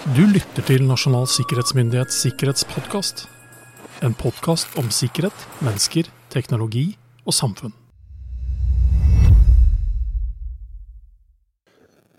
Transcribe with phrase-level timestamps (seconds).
[0.00, 3.26] Du lytter til Nasjonal sikkerhetsmyndighets sikkerhetspodkast.
[4.00, 6.86] En podkast om sikkerhet, mennesker, teknologi
[7.28, 7.74] og samfunn.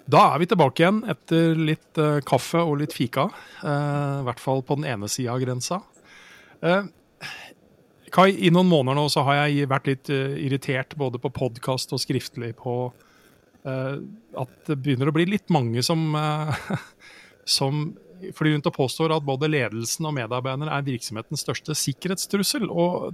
[0.05, 3.25] Da er vi tilbake igjen etter litt uh, kaffe og litt fika.
[3.63, 5.79] Uh, I hvert fall på den ene sida av grensa.
[6.61, 6.85] Uh,
[8.13, 12.01] Kai, i noen måneder nå så har jeg vært litt irritert både på podkast og
[12.03, 12.75] skriftlig på
[13.63, 16.02] at det begynner å bli litt mange som
[17.45, 17.91] som
[18.38, 22.67] flyr rundt og påstår at både ledelsen og medarbeiderne er virksomhetens største sikkerhetstrussel.
[22.70, 23.09] Og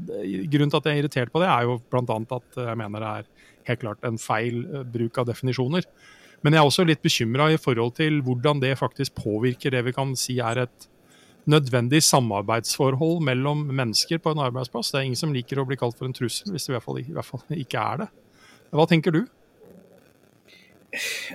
[0.52, 2.20] Grunnen til at jeg er irritert på det, er jo bl.a.
[2.40, 3.31] at jeg mener det er
[3.72, 5.88] helt klart en feil eh, bruk av definisjoner.
[6.45, 9.95] Men jeg er også litt bekymra i forhold til hvordan det faktisk påvirker det vi
[9.95, 10.88] kan si er et
[11.48, 14.91] nødvendig samarbeidsforhold mellom mennesker på en arbeidsplass.
[14.91, 17.28] Det er ingen som liker å bli kalt for en trussel, hvis det i hvert
[17.30, 18.09] fall ikke er det.
[18.75, 19.22] Hva tenker du?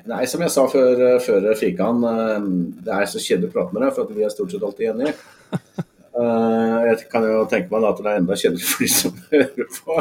[0.09, 2.45] Nei, som jeg sa før, eh, før fikaen, eh,
[2.87, 5.17] det er så kjedelig å prate med deg, for vi er stort sett alltid enige.
[6.13, 9.69] Eh, jeg kan jo tenke meg at det er enda kjedeligere for de som hører
[9.79, 9.95] på.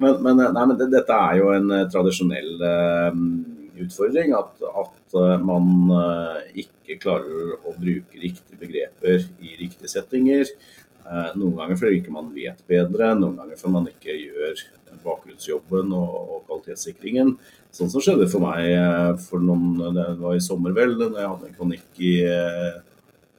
[0.00, 2.64] Men, men, nei, men det, dette er jo en tradisjonell
[3.84, 4.32] utfordring.
[4.32, 5.92] At, at man
[6.56, 10.48] ikke klarer å bruke riktige begreper i riktige settinger.
[11.36, 14.64] Noen ganger fordi ikke man vet bedre, noen ganger fordi man ikke gjør
[15.04, 17.36] bakgrunnsjobben og, og kvalitetssikringen.
[17.76, 21.30] Sånn som skjedde for meg eh, for noen, det var i sommer vel, når jeg
[21.32, 22.78] hadde en kronikk i eh,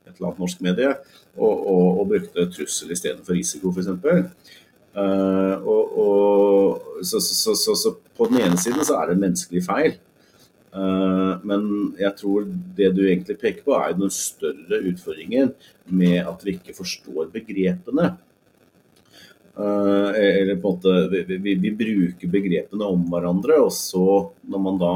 [0.06, 3.90] et eller annet norsk medie og, og, og brukte trussel istedenfor risiko, f.eks.
[4.98, 9.18] Uh, eh, og, og så, så, så, så, på den ene siden så er det
[9.18, 9.98] en menneskelig feil.
[10.74, 12.46] Uh, men jeg tror
[12.78, 15.54] det du egentlig peker på, er den større utfordringen
[15.90, 18.14] med at vi ikke forstår begrepene.
[19.58, 24.04] Uh, eller på en måte vi, vi, vi, bruker begrepene om hverandre, og så
[24.46, 24.92] når man da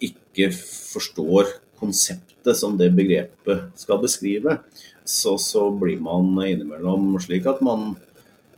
[0.00, 4.56] ikke forstår konseptet som det begrepet skal beskrive,
[5.04, 7.90] så, så blir man innimellom slik at man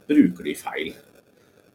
[0.07, 0.95] bruker de feil.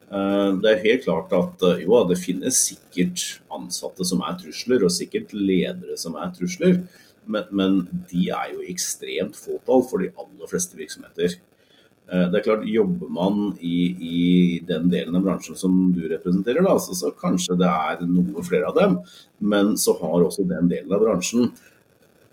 [0.08, 4.88] Uh, det er helt klart at uh, jo, det finnes sikkert ansatte som er trusler,
[4.88, 6.86] og sikkert ledere som er trusler,
[7.28, 11.42] men, men de er jo ekstremt fåtall for de aller fleste virksomheter.
[12.12, 14.24] Eh, det er klart, Jobber man i, i,
[14.68, 18.72] den delen av bransjen som du representerer, da, så, så, kanskje det er noe flere
[18.72, 18.98] av dem.
[19.40, 21.54] Men så har også den delen av bransjen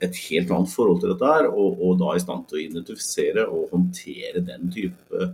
[0.00, 3.44] et helt annet forhold til dette her, og, og da i stand til å identifisere
[3.46, 5.30] og håndtere den type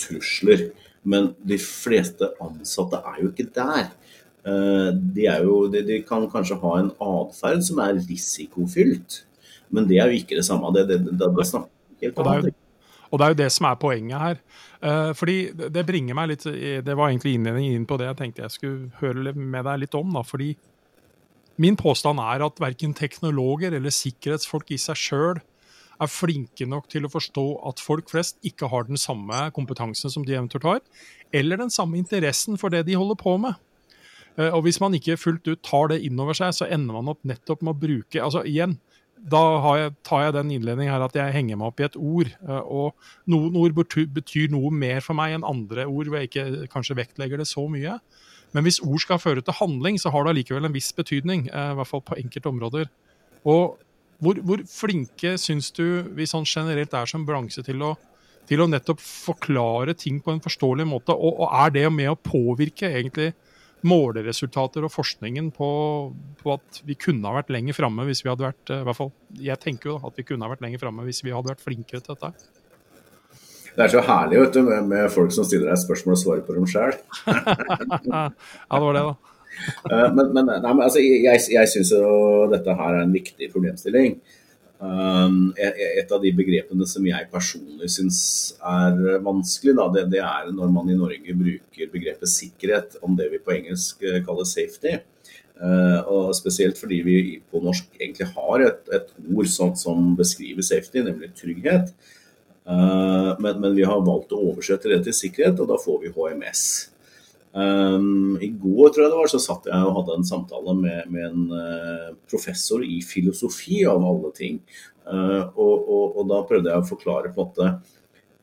[0.00, 0.68] trusler.
[1.02, 3.88] Men de fleste ansatte er jo ikke der.
[4.44, 9.22] Eh, de, jo, de, de kan kanskje ha en atferd som er risikofylt,
[9.72, 10.72] men det er jo ikke det samme.
[10.76, 12.59] Det, det, det, det snakker helt annet.
[13.10, 14.40] Og det er jo det som er poenget her.
[14.80, 18.46] Uh, fordi det bringer meg litt Det var egentlig innledningen inn på det jeg tenkte
[18.46, 20.12] jeg skulle høre med deg litt om.
[20.14, 20.54] da, fordi
[21.60, 25.40] Min påstand er at verken teknologer eller sikkerhetsfolk i seg sjøl
[26.00, 30.24] er flinke nok til å forstå at folk flest ikke har den samme kompetansen som
[30.24, 30.80] de eventuelt har,
[31.36, 33.58] eller den samme interessen for det de holder på med.
[34.38, 37.12] Uh, og Hvis man ikke fullt ut tar det inn over seg, så ender man
[37.12, 38.78] opp nettopp med å bruke altså igjen,
[39.20, 39.40] da
[39.76, 42.30] jeg, tar jeg den innledningen her at jeg henger meg opp i et ord.
[42.46, 46.70] Eh, og noen ord betyr noe mer for meg enn andre ord, hvor jeg ikke
[46.72, 47.98] kanskje vektlegger det så mye.
[48.56, 51.46] Men hvis ord skal føre til handling, så har det allikevel en viss betydning.
[51.52, 52.90] Eh, I hvert fall på enkelte områder.
[53.48, 53.78] Og
[54.20, 57.94] hvor, hvor flinke syns du vi sånn generelt er som bransje til å,
[58.48, 61.16] til å nettopp forklare ting på en forståelig måte?
[61.16, 63.32] Og, og er det med å påvirke egentlig
[63.86, 65.70] måleresultater og forskningen på,
[66.42, 68.98] på, at vi kunne ha vært lenger framme hvis vi hadde vært eh, i hvert
[68.98, 71.64] fall, Jeg tenker jo at vi kunne ha vært lenger framme hvis vi hadde vært
[71.64, 72.32] flinkere til dette.
[73.70, 76.46] Det er så herlig vet du, med, med folk som stiller deg spørsmål og svarer
[76.46, 76.96] på dem sjøl.
[78.12, 79.14] ja, det var det, da.
[79.90, 82.10] Eh, men, men, nei, altså, jeg, jeg syns jo
[82.52, 84.18] dette her er en viktig problemstilling.
[84.80, 88.20] Um, et av de begrepene som jeg personlig syns
[88.64, 93.42] er vanskelig, da, det, er når man i Norge bruker begrepet sikkerhet om det vi
[93.44, 94.96] på engelsk eh, kaller safety.
[95.60, 97.16] Uh, og Spesielt fordi vi
[97.52, 101.92] på norsk egentlig har et, et ord som, som, beskriver safety, nemlig trygghet.
[102.64, 106.14] Uh, men, men, vi har valgt å oversette det til sikkerhet, og da får vi
[106.16, 106.64] HMS.
[107.52, 111.08] Um, I går tror jeg det var, så satt jeg og hadde en samtale med,
[111.10, 114.60] med en uh, professor i filosofi, av alle ting.
[115.02, 117.70] Uh, og, og, og, da prøvde jeg å forklare på en måte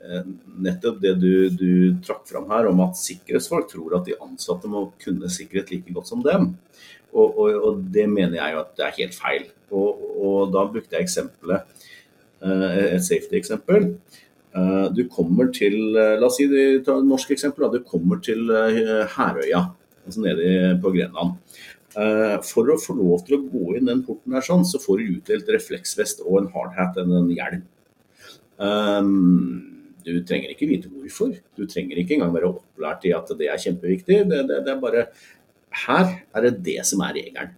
[0.04, 0.28] uh,
[0.68, 1.72] nettopp det du, du,
[2.04, 6.12] trakk fram her, om at sikkerhetsfolk tror at de ansatte må kunne sikkerhet like godt
[6.12, 6.52] som dem.
[7.18, 9.46] Og, og det mener jeg jo at det er helt feil.
[9.72, 11.86] Og, da brukte jeg eksempelet,
[12.44, 13.88] et safety-eksempel.
[14.56, 17.68] Eh, du kommer til eh, La oss si et norsk eksempel.
[17.74, 19.64] Du kommer til eh, Herøya,
[20.06, 21.38] altså nede på Grenland.
[22.46, 25.16] For å få lov til å gå inn den porten der sånn, så får du
[25.16, 27.64] utdelt refleksvest og en hardhat enn en hjelm.
[28.62, 31.32] Um, du trenger ikke vite hvorfor.
[31.58, 34.20] Du trenger ikke engang være opplært i at det er kjempeviktig.
[34.30, 35.08] Det, det, det er bare
[35.88, 37.58] Her er det det som er regelen.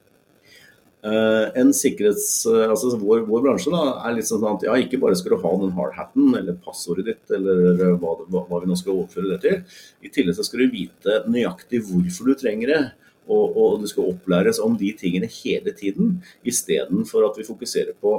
[1.00, 4.98] Uh, en sikkerhets, uh, altså vår, vår, bransje da, er litt sånn at ja, ikke
[5.00, 8.76] bare skal du ha den hardhatten eller passordet ditt eller hva, hva, hva, vi nå
[8.76, 9.78] skal overføre det til.
[10.04, 12.82] I tillegg så skal du vite nøyaktig hvorfor du trenger det.
[13.30, 18.16] Og, og du skal opplæres om de tingene hele tiden, istedenfor at vi fokuserer på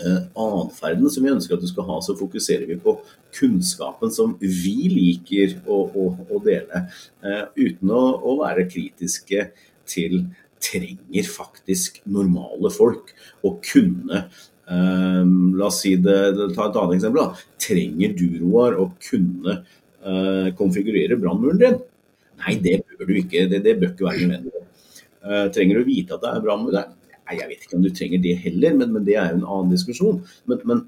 [0.00, 1.98] eh, atferden som vi ønsker at du skal ha.
[2.00, 2.96] Så fokuserer vi på
[3.36, 6.86] kunnskapen som vi liker å, å, å dele,
[7.60, 9.50] uten å, å være kritiske
[9.86, 10.22] til
[10.62, 13.12] trenger faktisk normale folk
[13.46, 14.26] å kunne
[14.70, 16.18] um, La oss si det,
[16.56, 17.22] ta et annet eksempel.
[17.22, 21.80] da, Trenger du, Roar, å kunne uh, konfigurere brannmuren din?
[22.42, 23.46] Nei, det bør du ikke.
[23.50, 24.64] Det, det bør ikke være nødvendig.
[25.26, 26.92] Uh, trenger du å vite at det er brannmur der?
[27.26, 29.48] Nei, jeg vet ikke om du trenger det heller, men, men det er jo en
[29.48, 30.20] annen diskusjon.
[30.46, 30.84] Men, men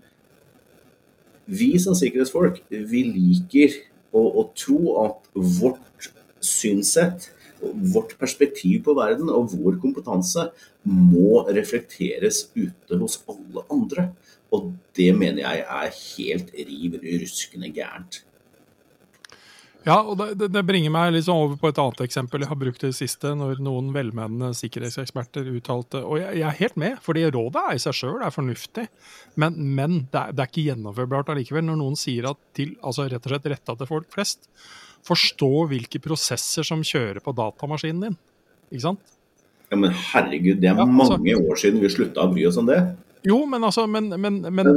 [1.48, 3.74] vi som sikkerhetsfolk, vi liker
[4.12, 6.10] å, å tro at vårt
[6.44, 7.30] synsett
[7.94, 10.48] vårt perspektiv på verden og vår kompetanse
[10.88, 14.08] må reflekteres ute hos alle andre.
[14.54, 18.22] Og det mener jeg er helt riv ruskende gærent.
[19.86, 22.82] Ja, og det, det, bringer meg liksom over på et annet eksempel jeg har brukt
[22.82, 27.22] i det siste, når noen velmenende sikkerhetseksperter uttalte Og jeg, jeg, er helt med, fordi
[27.30, 28.88] rådet er i seg sjøl er fornuftig,
[29.40, 31.64] men, men det, er, det, er, ikke gjennomførbart allikevel.
[31.70, 34.50] Når noen sier at til, altså rett og slett retta til folk flest,
[35.06, 38.16] forstå hvilke prosesser som kjører på datamaskinen din.
[38.72, 39.14] Ikke sant?
[39.68, 42.58] Ja, Men herregud, det er ja, altså, mange år siden vi slutta å bry oss
[42.60, 42.80] om det.
[43.26, 44.68] Jo, men altså men, men, men, man,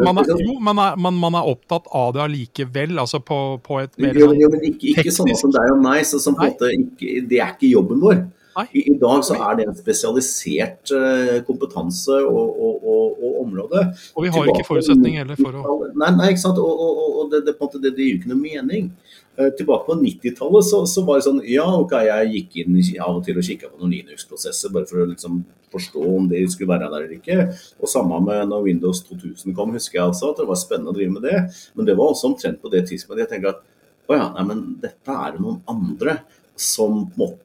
[0.00, 3.92] man, er, jo, man, er, man, er, opptatt av det allikevel, altså på, på et
[4.00, 6.72] mer jo, jo, men ikke, ikke sånne som deg og meg, så som på måte
[6.72, 8.24] ikke, det er ikke jobben vår.
[8.70, 13.82] I, I, dag så er det en spesialisert uh, kompetanse og, og, og, og, område.
[14.14, 16.60] Og vi har Tilbake, ikke forutsetning heller for å Nei, nei ikke sant.
[16.62, 18.92] Og, det, det, det, det, gir jo ikke noe mening.
[19.34, 23.16] Uh, tilbake på 90-tallet så, så, var det sånn Ja, ok, jeg gikk inn av
[23.16, 25.40] og til og kikka på noen Linux-prosesser bare for å liksom
[25.74, 27.48] forstå om de skulle være der eller ikke.
[27.82, 30.96] Og samme med når Windows 2000 kom, husker jeg altså at det var spennende å
[30.96, 31.40] drive med det.
[31.74, 33.64] Men det var også omtrent på det tidspunktet jeg tenker at
[34.04, 36.18] å ja, nei, men dette er det noen andre
[36.60, 37.44] som på en måte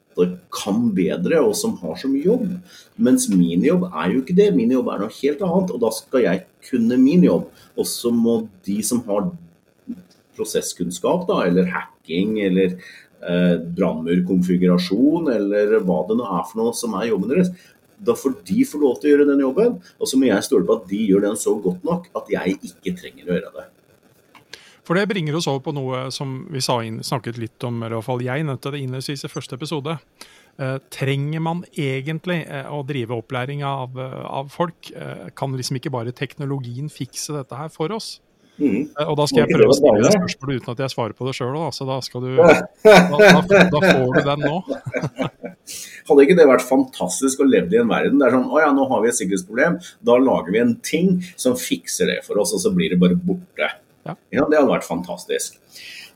[0.52, 2.48] kan bedre, og som har så mye jobb.
[3.00, 4.50] Mens min jobb er jo ikke det.
[4.56, 7.48] Min jobb er noe helt annet, og da skal jeg kunne min jobb.
[7.80, 9.32] Og så må de som har
[10.40, 16.96] prosesskunnskap, da, eller hacking, eller eh, brannmurkonfigurasjon, eller hva det nå er for noe som
[16.98, 17.52] er jobben deres,
[18.00, 19.76] da får de få lov til å gjøre den jobben.
[20.00, 22.56] Og så må jeg stole på at de gjør den så godt nok at jeg
[22.72, 23.68] ikke trenger å gjøre det.
[24.88, 28.00] For det bringer oss over på noe som vi inn, snakket litt om, eller i
[28.00, 30.00] hvert fall jeg nevnte det innledningsvis i første episode.
[30.60, 34.90] Eh, trenger man egentlig eh, å drive opplæring av, eh, av folk?
[35.38, 38.18] Kan liksom ikke bare teknologien fikse dette her for oss?
[38.60, 38.90] Mm.
[38.92, 41.28] Eh, og da skal jeg prøve å stille deg spørsmål uten at jeg svarer på
[41.28, 44.58] det sjøl, så da, skal du, da, da, da får du den nå.
[46.10, 48.88] Hadde ikke det vært fantastisk å leve i en verden der sånn Å ja, nå
[48.90, 49.78] har vi et sikkerhetsproblem.
[50.06, 53.18] Da lager vi en ting som fikser det for oss, og så blir det bare
[53.18, 53.70] borte.
[54.08, 54.16] Ja.
[54.34, 55.60] ja det hadde vært fantastisk.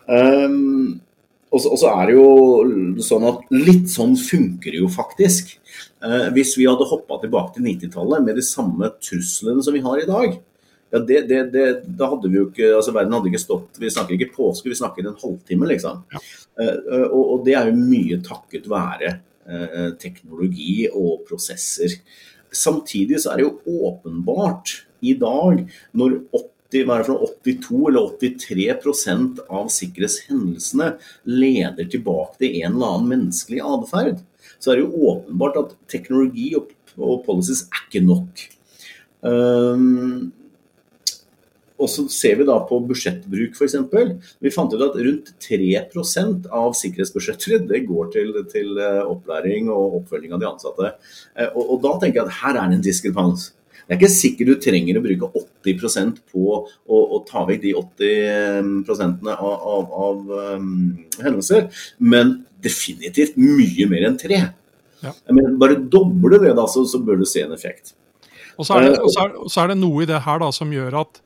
[0.08, 1.02] Um,
[1.54, 5.54] og så er det jo sånn at litt sånn funker det jo faktisk.
[6.02, 10.02] Uh, hvis vi hadde hoppa tilbake til 90-tallet med de samme truslene som vi har
[10.02, 10.40] i dag,
[10.94, 13.90] ja, det, det, det, da hadde vi jo ikke altså Verden hadde ikke stått Vi
[13.90, 16.04] snakker ikke påske, vi snakker en halvtime, liksom.
[16.14, 16.22] Ja.
[16.54, 19.16] Uh, og, og, det er jo mye takket være
[19.50, 21.96] uh, teknologi og prosesser.
[22.54, 25.64] Samtidig så er det jo åpenbart i dag,
[25.98, 30.92] når 80, hva er det for 82 eller 83% av sikkerhetshendelsene
[31.30, 34.22] leder tilbake til en eller annen menneskelig atferd,
[34.62, 36.70] så er det jo åpenbart at teknologi og,
[37.02, 38.46] og policies er ikke nok.
[39.26, 40.32] Um,
[41.84, 43.76] og så ser vi da på budsjettbruk f.eks.
[44.44, 50.00] Vi fant ut at rundt 3% av sikkerhetsbudsjettet det går til, til, eh, opplæring og
[50.00, 50.94] oppfølging av de ansatte.
[51.36, 53.52] Eh, og, og da tenker jeg at her er det en diskrepans.
[53.84, 55.30] Det er ikke sikkert du trenger å bruke
[55.68, 56.64] 80% på å,
[56.96, 60.70] å, ta vekk de 80 av, av, av um,
[61.20, 61.68] hendelser,
[62.00, 64.40] men definitivt mye mer enn tre.
[65.04, 65.12] Ja.
[65.36, 67.92] Men bare doble det, da, så, så, bør du se en effekt.
[68.56, 70.72] Og så, det, og, så er, så er, det, noe i det her da, som
[70.72, 71.20] gjør at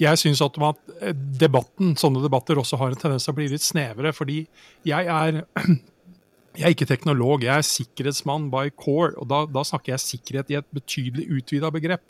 [0.00, 0.56] jeg syns at
[1.40, 4.12] debatten, sånne debatter også har en tendens til å bli litt snevre.
[4.16, 4.42] Fordi
[4.86, 5.42] jeg er
[6.56, 9.14] jeg er ikke teknolog, jeg er sikkerhetsmann by core.
[9.20, 12.04] og Da, da snakker jeg sikkerhet i et betydelig utvida begrep.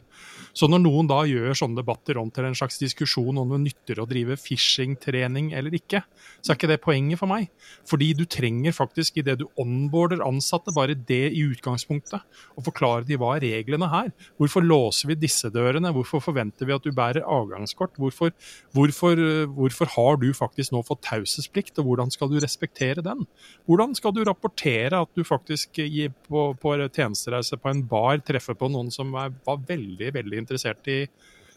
[0.57, 4.01] Så når noen da gjør sånne debatter om til en slags diskusjon om det nytter
[4.01, 6.03] å drive phishing-trening eller ikke,
[6.41, 7.51] så er ikke det poenget for meg.
[7.89, 12.25] Fordi du trenger faktisk i det du onboarder ansatte, bare det i utgangspunktet.
[12.57, 14.13] Og forklare de hva er reglene her.
[14.41, 15.93] Hvorfor låser vi disse dørene?
[15.95, 17.97] Hvorfor forventer vi at du bærer avgangskort?
[18.01, 18.33] Hvorfor,
[18.77, 19.21] hvorfor,
[19.57, 23.27] hvorfor har du faktisk nå fått taushetsplikt, og hvordan skal du respektere den?
[23.69, 25.81] Hvordan skal du rapportere at du faktisk
[26.29, 29.33] på, på tjenestereise på en bar treffer på noen som var
[29.69, 31.01] veldig, veldig interessert i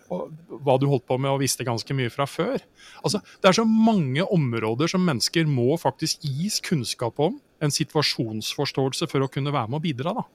[0.10, 2.58] hva du holdt på med og visste ganske mye fra før.
[3.04, 9.10] Altså, det er så mange områder som mennesker må faktisk gis kunnskap om, en situasjonsforståelse
[9.12, 10.16] for å kunne være med og bidra.
[10.18, 10.26] Da.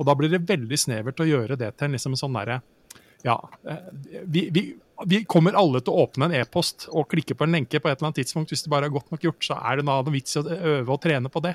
[0.00, 2.62] Og da blir det veldig snevert å gjøre det til en liksom sånn derre
[3.22, 3.36] ja,
[3.68, 3.74] eh,
[4.24, 4.62] vi, vi,
[5.06, 7.98] vi, kommer alle til å åpne en e-post og klikke på en lenke på et
[7.98, 8.52] eller annet tidspunkt.
[8.52, 10.94] Hvis det bare er godt nok gjort, så er det noe vits i å øve
[10.94, 11.52] og trene på det.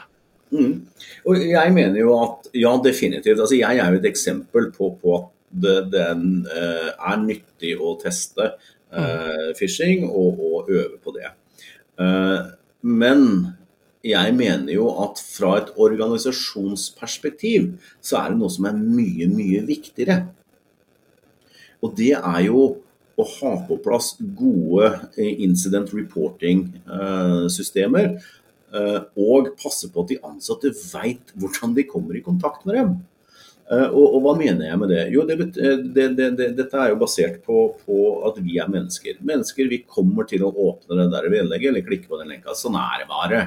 [0.54, 0.86] Mm.
[1.26, 3.40] Og jeg mener jo at ja, definitivt.
[3.40, 5.32] Altså, jeg er jo et eksempel på, på at
[5.62, 11.30] det, den uh, er nyttig å teste uh, phishing og, og, øve på det.
[12.00, 12.40] Uh,
[12.86, 13.22] men
[14.06, 17.62] jeg mener jo at fra et organisasjonsperspektiv
[18.04, 20.18] så er det noe som er mye, mye viktigere.
[21.82, 22.60] Og det er jo
[23.16, 28.06] å ha på plass gode incident reporting-systemer.
[29.16, 32.90] Og passe på at de ansatte veit hvordan de kommer i kontakt med dem.
[33.66, 35.04] Uh, og, og, hva mener jeg med det?
[35.10, 39.18] Jo, det, det, det, dette er jo basert på, på, at vi er mennesker.
[39.26, 42.54] Mennesker vi kommer til å åpne det der vedlegget eller klikke på den lenka.
[42.58, 43.42] Sånn er det bare.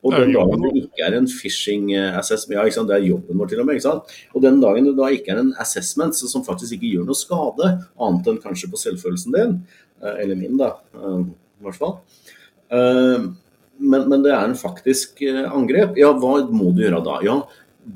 [0.00, 2.88] Og den dagen det ikke er en phishing eh, assessment, ja, ikke sant?
[2.88, 4.14] det er jobben vår til og med, ikke sant?
[4.32, 7.68] og den dagen det da ikke er en assessment som faktisk ikke gjør noe skade,
[8.00, 9.54] annet enn kanskje på selvfølelsen din,
[10.00, 11.98] eller min da, i hvert fall.
[12.70, 16.00] Men, men, det er en faktisk angrep.
[16.00, 17.18] Ja, hva må du gjøre da?
[17.24, 17.36] Ja,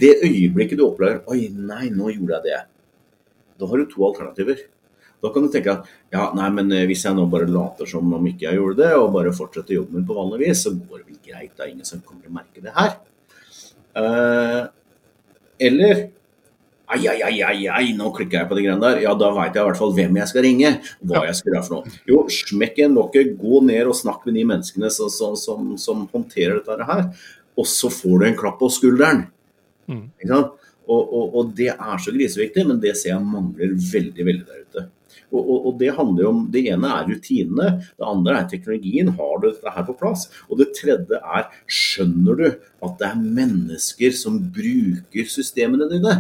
[0.01, 2.63] det øyeblikket du opplever Oi, nei, nå gjorde jeg det.
[3.61, 4.65] Da har du to alternativer.
[5.25, 8.11] Da kan du tenke at ja, nei, men eh, hvis jeg nå bare later som
[8.13, 11.01] om ikke jeg gjorde det, og bare fortsetter jobben min på vanlig vis, så går
[11.01, 11.55] det vel greit.
[11.55, 12.99] Det er ingen som kommer til å merke det her.
[13.95, 14.63] Uh,
[15.63, 16.03] eller
[16.91, 19.01] ai, ai, ai, ai, ai, nå klikker jeg på de greiene der.
[19.07, 20.73] Ja, da veit jeg i hvert fall hvem jeg skal ringe.
[21.01, 21.95] Hva jeg skal gjøre for noe.
[22.11, 26.05] Jo, smekk igjen lokket, gå ned og snakk med de menneskene som, som, som, som
[26.13, 27.07] håndterer dette her.
[27.57, 29.29] Og så får du en klapp på skulderen.
[29.91, 30.05] Mm.
[30.85, 34.67] Og, og, og, det er så griseviktig, men det ser jeg mangler veldig veldig der
[34.67, 34.87] ute.
[35.35, 39.11] Og, og, det handler om, det ene er rutinene, det andre er teknologien.
[39.17, 40.29] Har du dette her på plass?
[40.49, 46.19] Og det tredje er skjønner du at det er mennesker som bruker systemene dine?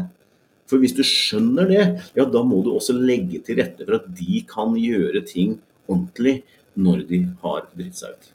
[0.70, 1.84] For hvis du skjønner det,
[2.16, 6.40] ja da må du også legge til rette for at de kan gjøre ting ordentlig
[6.74, 8.30] når de har dritt seg ut.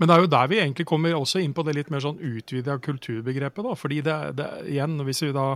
[0.00, 2.20] Men det er jo der vi egentlig kommer også inn på det litt mer sånn
[2.22, 3.64] utvida kulturbegrepet.
[3.66, 5.46] da, fordi det, det, igjen, Hvis vi da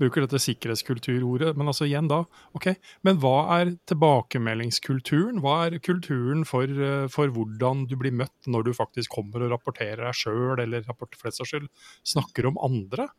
[0.00, 2.22] bruker dette sikkerhetskulturordet, men altså igjen da,
[2.56, 2.70] ok,
[3.06, 5.42] men hva er tilbakemeldingskulturen?
[5.44, 6.70] Hva er kulturen for,
[7.12, 11.20] for hvordan du blir møtt når du faktisk kommer og rapporterer deg sjøl, eller rapporter
[11.20, 11.68] for den saks skyld
[12.14, 13.10] snakker om andre?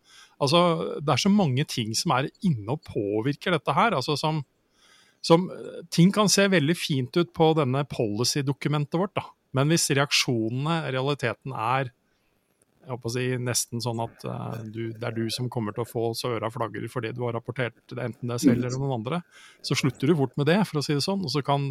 [0.41, 3.93] Altså, Det er så mange ting som er inne og påvirker dette her.
[3.97, 4.43] altså som
[5.21, 5.45] som,
[5.93, 9.27] ting kan se veldig fint ut på denne policy-dokumentet vårt, da.
[9.57, 11.91] Men hvis reaksjonene realiteten er
[12.81, 15.83] jeg håper å si, nesten sånn at uh, du, det er du som kommer til
[15.83, 19.19] å få så øra flagrer fordi du har rapportert enten deg selv eller noen andre,
[19.61, 21.21] så slutter du fort med det, for å si det sånn.
[21.21, 21.67] Og så kan,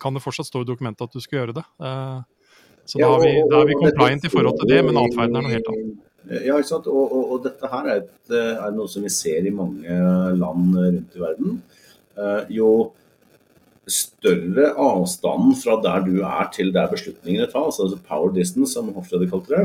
[0.00, 1.66] kan det fortsatt stå i dokumentet at du skal gjøre det.
[1.76, 2.24] Uh,
[2.88, 5.44] så da, er vi, da er vi compliant i forhold til det, men atferden er
[5.44, 6.00] noe helt annet.
[6.32, 6.88] Ja, ikke sant?
[6.88, 10.00] Og, og, og dette her er, et, er, noe som vi ser i mange
[10.38, 11.60] land rundt i verden.
[12.16, 12.72] Uh, jo
[13.90, 19.28] større avstanden fra der du er til der beslutningene tas, altså power distance som Hofstede
[19.30, 19.64] kalte det,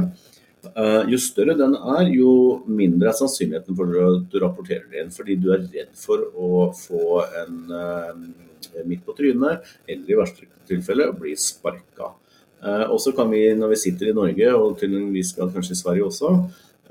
[0.73, 5.13] eh, jo større den er, jo mindre er sannsynligheten for at du rapporterer det inn.
[5.13, 10.49] Fordi du er redd for å få en uh, midt på trynet, eller i verste
[10.67, 12.15] tilfelle bli sparka.
[12.57, 15.53] Uh, og så kan vi, når vi sitter i Norge, og til en viss grad
[15.53, 16.33] kanskje i Sverige også,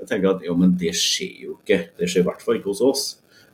[0.07, 1.89] tenke at jo, men det skjer jo ikke.
[1.97, 3.05] Det skjer i hvert fall ikke hos oss.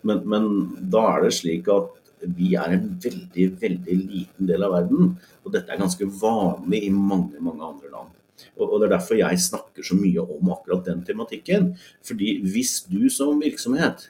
[0.04, 0.48] Men, men
[0.94, 2.03] da er det slik at
[2.38, 5.14] vi er en veldig, veldig liten del av verden.
[5.44, 8.12] Og dette er ganske vanlig i mange, mange andre land.
[8.58, 11.74] Og Det er derfor jeg snakker så mye om akkurat den tematikken.
[12.04, 14.10] Fordi hvis du som virksomhet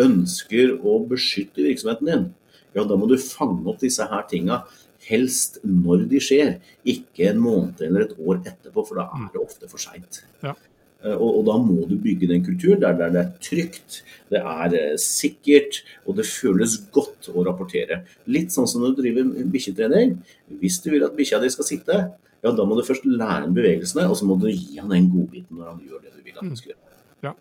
[0.00, 2.30] ønsker å beskytte virksomheten din,
[2.72, 4.62] ja da må du fange opp disse her tinga.
[5.02, 6.52] Helst når de skjer,
[6.86, 10.22] ikke en måned eller et år etterpå, for da er det ofte for seint.
[10.44, 10.54] Ja.
[11.02, 14.38] Eh, og, og, da må du bygge den kulturen der, der det er trygt, det
[14.38, 18.02] er eh, sikkert og det føles godt å rapportere.
[18.30, 20.16] Litt sånn som når du driver bikkjetrening.
[20.62, 22.02] Hvis du vil at bikkja di skal sitte,
[22.42, 25.10] ja da må du først lære den bevegelsene, og så må du gi han den
[25.12, 26.98] godbiten når han gjør det du vil at han skal gjøre.
[27.26, 27.34] Ja.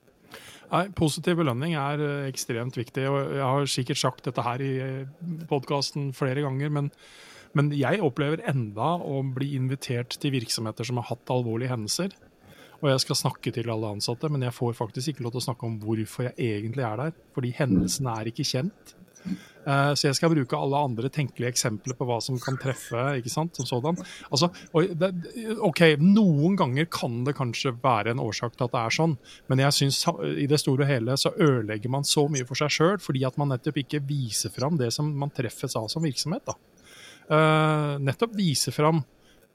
[0.71, 3.05] Nei, Positiv belønning er eh, ekstremt viktig.
[3.09, 4.73] og Jeg har sikkert sagt dette her i
[5.51, 6.89] podkasten flere ganger, men,
[7.53, 12.17] men, jeg opplever enda å bli invitert til virksomheter som har hatt alvorlige hendelser.
[12.81, 15.47] Og jeg skal snakke til alle ansatte, men jeg får faktisk ikke lov til å
[15.49, 17.13] snakke om hvorfor jeg egentlig er der.
[17.35, 18.95] Fordi hendelsen er ikke kjent.
[19.61, 22.97] Uh, så jeg skal bruke alle andre tenkelige eksempler på hva som kan treffe.
[23.19, 23.99] ikke sant, som sådan.
[24.33, 29.15] Altså, ok, Noen ganger kan det kanskje være en årsak til at det er sånn,
[29.51, 30.01] men jeg synes
[30.41, 33.37] i det store og hele så ødelegger man så mye for seg sjøl fordi at
[33.37, 36.49] man nettopp ikke viser fram det som man treffes av som virksomhet.
[36.49, 36.57] da.
[37.31, 39.05] Uh, nettopp viser fram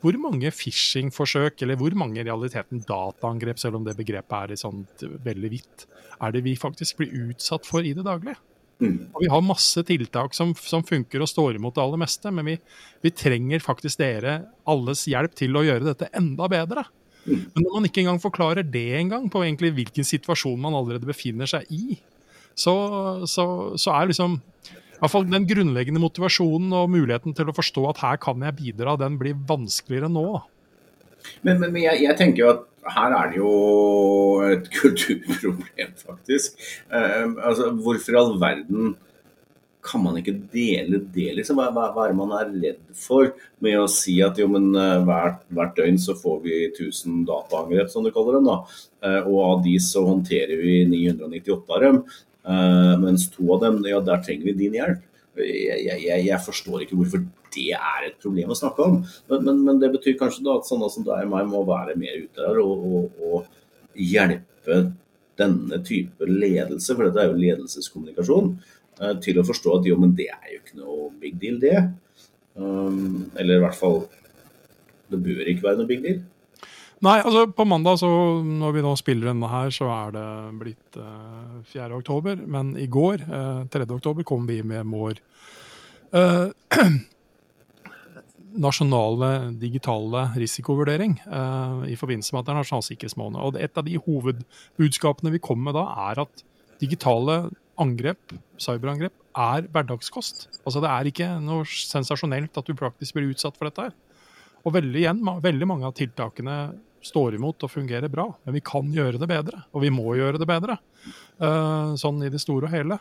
[0.05, 5.07] hvor mange phishing-forsøk, eller hvor mange i realiteten dataangrep, selv om det begrepet er sånt
[5.25, 5.87] veldig vidt,
[6.21, 8.37] er det vi faktisk blir utsatt for i det daglige?
[8.77, 9.09] Mm.
[9.15, 12.51] Og Vi har masse tiltak som, som, funker og står imot det aller meste, men
[12.51, 12.57] vi,
[13.05, 16.85] vi, trenger faktisk dere alles hjelp til å gjøre dette enda bedre.
[17.25, 17.47] Mm.
[17.55, 21.49] Men når man ikke engang forklarer det engang, på egentlig hvilken situasjon man allerede befinner
[21.49, 21.97] seg i,
[22.57, 22.75] så,
[23.29, 24.39] så, så er liksom
[25.01, 28.97] hvert fall den grunnleggende motivasjonen og muligheten til å forstå at her kan jeg bidra,
[29.01, 30.29] den blir vanskeligere nå.
[31.47, 33.55] Men, men jeg, jeg, tenker jo at her er det jo
[34.47, 36.63] et kulturproblem, faktisk.
[36.93, 38.95] Uh, altså, Hvorfor i all verden
[39.87, 41.61] kan man ikke dele det, liksom?
[41.61, 43.31] Hva, hva, er det man er redd for
[43.63, 47.91] med å si at jo, men uh, hvert, hvert, døgn så får vi 1000 dataangrep,
[47.93, 48.59] som du kaller dem, da.
[49.05, 52.01] Uh, og av de så håndterer vi 998 av dem.
[52.47, 55.01] Mens to av dem, ja, der trenger vi din hjelp.
[55.37, 57.25] Jeg, jeg, jeg, forstår ikke hvorfor
[57.57, 59.01] det er et problem å snakke om.
[59.31, 61.97] Men, men, men det betyr kanskje da at sånne som deg og meg må være
[61.99, 64.81] mer ute der og, og, og hjelpe
[65.37, 68.53] denne type ledelse, for dette er jo ledelseskommunikasjon,
[69.01, 71.77] eh, til å forstå at jo, men det er jo ikke noe big deal, det.
[72.57, 73.99] Um, eller i hvert fall
[75.13, 76.23] Det bør ikke være noe big deal.
[77.05, 78.09] Nei, altså på mandag, så
[78.41, 80.29] når vi nå spiller denne her, så er det
[80.63, 81.91] blitt uh, eh, 4.
[81.99, 82.39] oktober.
[82.49, 83.85] Men i går, uh, 3.
[83.99, 85.21] oktober, kom vi med vår
[86.17, 86.49] uh,
[88.57, 91.19] nasjonale digitale risikovurdering
[91.85, 93.37] i forbindelse med at det er nasjonal sikkerhetsmåned.
[93.45, 96.45] Og Et av de hovedbudskapene vi kommer med da, er at
[96.81, 100.47] digitale angrep, cyberangrep, er hverdagskost.
[100.65, 103.91] Altså Det er ikke noe sensasjonelt at du praktisk blir utsatt for dette.
[103.91, 103.93] her.
[104.67, 106.57] Og veldig, igjen, veldig mange av tiltakene
[107.07, 109.63] står imot og fungerer bra, men vi kan gjøre det bedre.
[109.73, 110.79] Og vi må gjøre det bedre,
[111.43, 112.99] uh, sånn i det store og hele.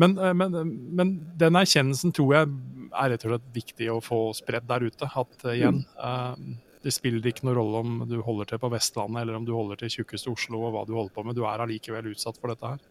[0.00, 0.58] Men, uh, men,
[0.98, 2.52] men den erkjennelsen tror jeg
[2.94, 5.08] er rett og slett viktig å få spredd der ute.
[5.08, 5.84] At uh, igjen,
[6.84, 9.80] det spiller ikke noen rolle om du holder til på Vestlandet eller om du holder
[9.80, 12.74] til tjukkeste Oslo og hva du holder på med, du er allikevel utsatt for dette
[12.74, 12.82] her.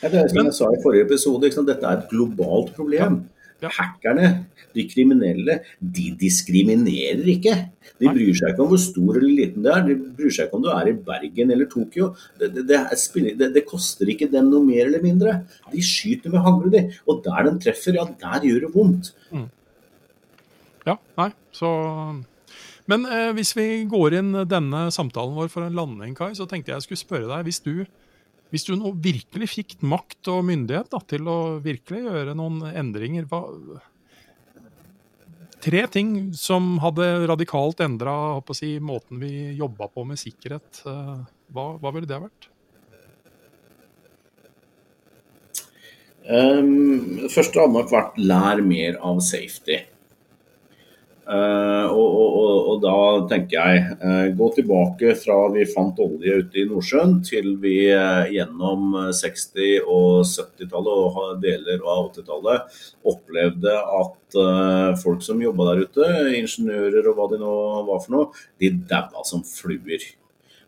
[0.00, 3.18] Ja, det er som Men, jeg sa i forrige episode, dette er et globalt problem.
[3.20, 3.35] Ja.
[3.62, 3.70] Ja.
[3.72, 4.28] Hackerne,
[4.76, 7.54] de kriminelle, de diskriminerer ikke.
[7.96, 9.82] De bryr seg ikke om hvor stor eller liten du er.
[9.86, 12.10] De bryr seg ikke om du er i Bergen eller Tokyo.
[12.36, 15.38] Det, det, det, det koster ikke dem noe mer eller mindre.
[15.72, 16.84] De skyter med hagle, de.
[17.08, 19.12] Og der de treffer, ja, der gjør det vondt.
[19.32, 19.46] Mm.
[20.86, 21.68] Ja, nei, så
[22.86, 26.70] Men eh, hvis vi går inn denne samtalen vår for en landing, Kai, så tenkte
[26.70, 27.72] jeg jeg skulle spørre deg, hvis du
[28.56, 33.28] hvis du nå virkelig fikk makt og myndighet da, til å virkelig gjøre noen endringer
[33.28, 33.44] hva,
[35.66, 38.12] Tre ting som hadde radikalt endra
[38.54, 40.82] si, måten vi jobba på med sikkerhet.
[40.86, 41.16] Eh,
[41.56, 42.46] hva, hva ville det vært?
[46.26, 49.80] Um, først hadde nok vært lær mer av safety.
[51.26, 52.98] Uh, og, og, og, da
[53.32, 58.28] tenker jeg uh, gå tilbake fra vi fant olje ute i Nordsjøen til vi uh,
[58.30, 62.78] gjennom 60- og 70-tallet og deler av 80-tallet
[63.10, 64.38] opplevde at
[65.00, 69.22] folk som jobba der ute, ingeniører og hva de nå var for noe, de daua
[69.26, 70.02] som fluer.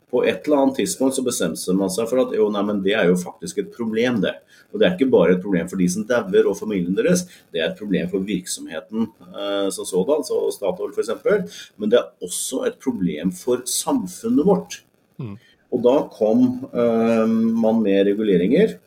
[0.09, 2.95] På et eller annet tidspunkt så bestemte man seg for at jo, nei, men det
[2.97, 4.39] er jo faktisk et problem, det.
[4.73, 7.61] Og Det er ikke bare et problem for de som dauer og familien deres, det
[7.61, 11.71] er et problem for virksomheten eh, som sådan, så Statoil f.eks.
[11.77, 14.81] Men det er også et problem for samfunnet vårt.
[15.21, 15.37] Mm.
[15.73, 17.25] Og da kom eh,
[17.65, 18.79] man med reguleringer,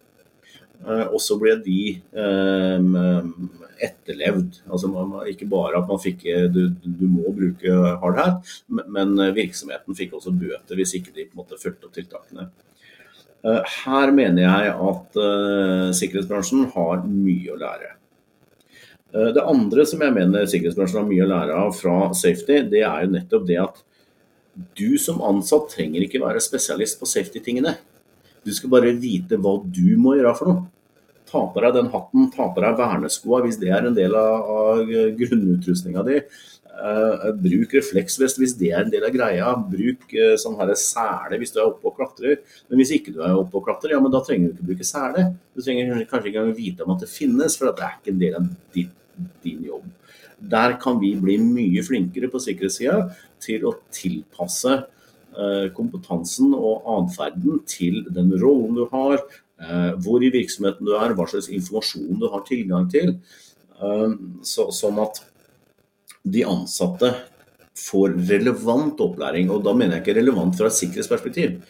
[0.85, 2.89] eh, og så ble de eh,
[3.87, 4.61] etterlevd.
[4.69, 9.15] Altså man, ikke bare at man fikk eh, du, du må bruke hard hat, men
[9.37, 12.49] virksomheten fikk også bøter hvis ikke de på en måte fulgte opp tiltakene.
[13.41, 15.15] Her mener jeg at
[15.97, 17.87] sikkerhetsbransjen har mye å lære.
[19.33, 23.07] Det andre som jeg mener sikkerhetsbransjen har mye å lære av fra safety, det er
[23.07, 23.81] jo nettopp det at
[24.77, 27.75] du som ansatt trenger ikke være spesialist på safety-tingene.
[28.45, 30.69] Du skal bare vite hva du må gjøre for noe.
[31.31, 34.49] Ta på deg den hatten, ta på deg verneskoa hvis det er en del av,
[34.51, 36.17] av grunnutrustninga di.
[36.71, 39.51] Uh, bruk refleksvest hvis det er en del av greia.
[39.71, 42.41] Bruk uh, sånn her sele hvis du er oppe og klatrer.
[42.67, 44.87] Men hvis ikke du er oppe og klatrer, ja, men da trenger du ikke bruke
[44.87, 45.29] sele.
[45.53, 48.23] Du trenger kanskje ikke engang vite om at det finnes, for det er ikke en
[48.25, 48.95] del av din,
[49.45, 49.85] din jobb.
[50.51, 53.03] Der kan vi bli mye flinkere på sikkerhetssida
[53.43, 54.81] til å tilpasse
[55.77, 59.21] kompetansen og atferden til den rollen du har,
[60.01, 63.13] hvor i virksomheten du er, hva slags informasjon du har tilgang til.
[64.43, 65.21] Så, sånn at
[66.21, 67.13] de ansatte
[67.77, 69.49] får relevant opplæring.
[69.53, 71.61] Og da mener jeg ikke relevant fra et sikkerhetsperspektiv.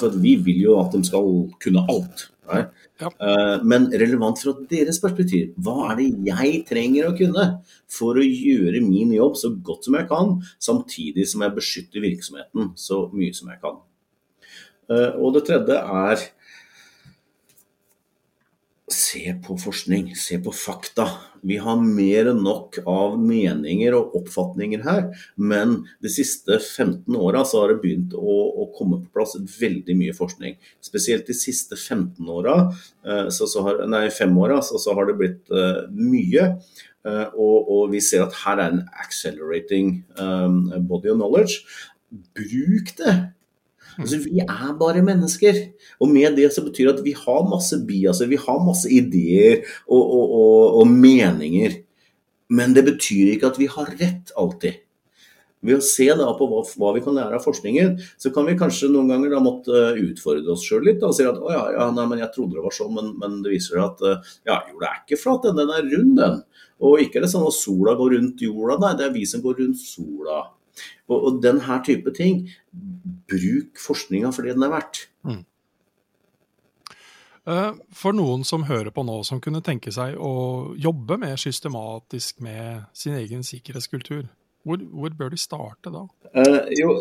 [0.00, 1.30] For vi vil jo at de skal
[1.62, 2.26] kunne alt.
[2.50, 3.10] Ja.
[3.10, 5.52] Eh, men relevant fra deres perspektiv.
[5.60, 7.46] Hva er det jeg trenger å kunne
[7.90, 12.74] for å gjøre min jobb så godt som jeg kan, samtidig som jeg beskytter virksomheten
[12.80, 13.80] så mye som jeg kan.
[14.90, 16.28] Eh, og det tredje er
[18.92, 21.06] se på forskning, se på fakta.
[21.42, 25.06] Vi har mer enn nok av meninger og oppfatninger her,
[25.40, 30.16] men de siste 15 åra har det begynt å, å, komme på plass veldig mye
[30.16, 30.58] forskning.
[30.84, 32.56] Spesielt de siste 15 åra,
[33.06, 33.30] eh,
[33.88, 36.52] nei, fem åra, så, så, har det blitt uh, mye.
[37.06, 41.62] Uh, og, og, vi ser at her er en accelerating um, body of knowledge.
[42.36, 43.16] Bruk det!
[43.98, 45.56] Altså, vi er bare mennesker.
[46.00, 49.64] Og med det så betyr det at vi har masse biaser, vi har masse ideer
[49.86, 51.80] og, og, og, og, meninger.
[52.50, 54.80] Men det betyr ikke at vi har rett alltid.
[55.60, 58.56] Ved å se da på hva, hva, vi kan lære av forskningen, så kan vi
[58.58, 61.04] kanskje noen ganger da måtte utfordre oss sjøl litt.
[61.04, 63.42] Og si at å ja, ja, nei, men jeg trodde det var sånn, men, men
[63.44, 66.40] det viser seg at ja, jorda er ikke flat, den, den er rund, den.
[66.80, 69.44] Og ikke er det sånn at sola går rundt jorda, nei, det er vi som
[69.44, 70.40] går rundt sola.
[71.10, 72.44] Og, og den her type ting,
[73.30, 75.04] bruk forskninga for det den er verdt.
[75.26, 75.44] Mm.
[77.50, 82.42] Eh, for noen som hører på nå, som kunne tenke seg å jobbe mer systematisk
[82.44, 84.28] med sin egen sikkerhetskultur,
[84.66, 86.02] hvor, hvor, bør de starte da?
[86.36, 86.92] Eh, jo,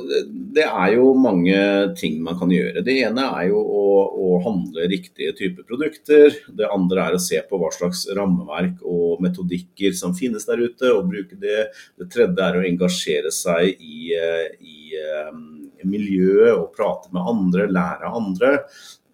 [0.56, 1.58] det er jo mange
[2.00, 2.84] ting man kan gjøre.
[2.88, 6.38] Det ene er jo å, å, handle riktige typer produkter.
[6.56, 10.94] Det andre er å se på hva slags rammeverk og metodikker som finnes der ute,
[10.94, 11.68] og bruke det.
[12.00, 15.44] Det tredje er å engasjere seg i, i, i, um,
[15.84, 18.54] miljøet og prate med andre, lære av andre.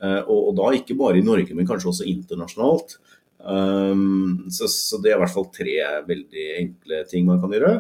[0.05, 2.99] Eh, og, og, da ikke bare i Norge, men kanskje også internasjonalt.
[3.45, 7.75] Um, så, så det er i hvert fall tre veldig enkle ting man kan gjøre.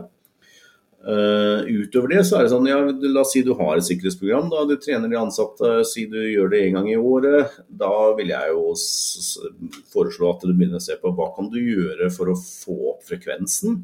[1.05, 4.47] Uh, utover det så er det sånn, ja, la oss si du har et sikkerhetsprogram,
[4.49, 7.59] da du trener de ansatte, si du gjør det en gang i året.
[7.69, 8.71] Da vil jeg jo
[9.93, 13.05] foreslå at du begynner å se på hva kan du gjøre for å få opp
[13.05, 13.83] frekvensen.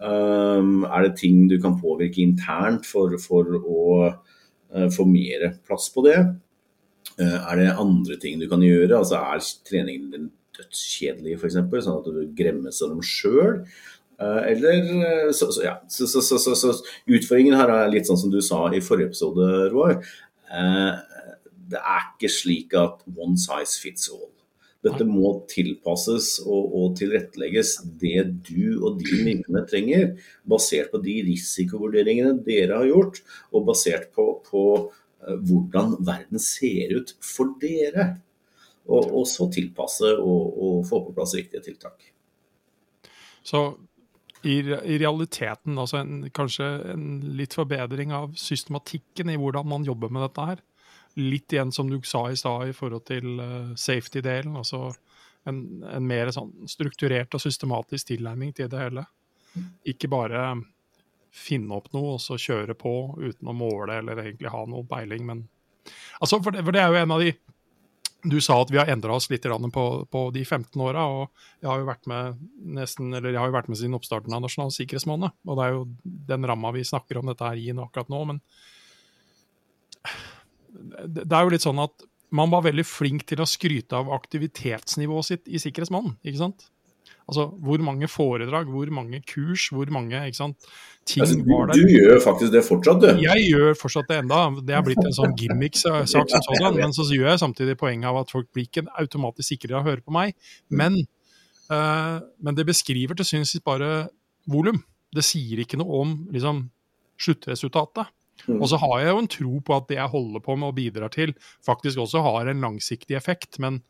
[0.00, 5.90] Um, er det ting du kan påvirke internt for, for å uh, få mer plass
[5.92, 6.16] på det?
[7.20, 9.02] Uh, er det andre ting du kan gjøre?
[9.02, 13.60] Altså Er treningen din dødskjedelig f.eks., sånn at du gremmes av dem sjøl?
[14.20, 15.76] Eh, eller eh, så, så, ja.
[15.88, 16.72] så, så,
[17.06, 19.96] utfordringen her er litt sånn som du sa i forrige episode, Roar.
[20.50, 20.92] Eh,
[21.70, 24.28] det er ikke slik at one size fits all.
[24.84, 30.06] Dette må tilpasses og, og tilrettelegges det du og din virksomhet trenger,
[30.48, 33.20] basert på de risikovurderingene dere har gjort,
[33.52, 34.64] og basert på, på
[35.20, 38.14] hvordan verden ser ut for dere.
[38.88, 42.08] Og, og så tilpasse og, og få på plass riktige tiltak.
[43.44, 43.60] Så
[44.42, 50.12] i, i realiteten altså en, kanskje en litt forbedring av systematikken i hvordan man jobber
[50.12, 50.62] med dette her.
[51.20, 54.56] Litt igjen som du sa i stad i forhold til uh, safety-delen.
[54.56, 54.92] altså
[55.48, 59.06] en, en, mer sånn strukturert og systematisk tilnærming til det hele.
[59.88, 60.52] Ikke bare
[61.30, 65.22] finne opp noe og så kjøre på uten å måle eller egentlig ha noe peiling,
[65.26, 65.44] men
[66.18, 67.32] altså, for det, for det er jo en av de
[68.22, 71.06] du sa at vi har endra oss litt på, på, de 15 åra.
[71.62, 72.40] Jeg har jo vært med
[72.78, 75.36] nesten, eller jeg har jo vært med siden oppstarten av Nasjonal sikkerhetsmåned.
[75.48, 75.86] Og det er jo
[76.32, 78.20] den ramma vi snakker om dette her i akkurat nå.
[78.32, 78.42] Men
[81.06, 85.26] det er jo litt sånn at man var veldig flink til å skryte av aktivitetsnivået
[85.26, 86.18] sitt i Sikkerhetsmåneden.
[86.22, 86.68] ikke sant?
[87.30, 90.70] Altså, Hvor mange foredrag, hvor mange kurs, hvor mange ikke sant,
[91.06, 91.78] ting altså, du, var der.
[91.78, 93.22] Du gjør faktisk det fortsatt, du?
[93.22, 94.42] Jeg gjør fortsatt det enda.
[94.66, 96.76] Det er blitt en sånn gimmick-sak som sådan.
[96.76, 99.92] Men så gjør jeg samtidig poenget av at folk blir ikke automatisk sikrere av å
[99.92, 100.34] høre på meg.
[100.74, 100.98] Men,
[101.72, 104.08] uh, men det beskriver til syns bare
[104.50, 104.82] volum.
[105.14, 106.64] Det sier ikke noe om liksom,
[107.20, 108.10] sluttresultatet.
[108.46, 108.60] Mm.
[108.60, 110.78] Og så har jeg jo en tro på at det jeg holder på med og
[110.78, 111.34] bidrar til,
[111.66, 113.58] faktisk også har en langsiktig effekt.
[113.62, 113.80] Men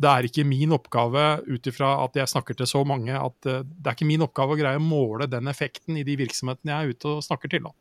[0.00, 3.62] det er ikke min oppgave, ut ifra at jeg snakker til så mange, at uh,
[3.62, 6.80] det er ikke min oppgave å greie å måle den effekten i de virksomhetene jeg
[6.80, 7.68] er ute og snakker til.
[7.68, 7.74] Da.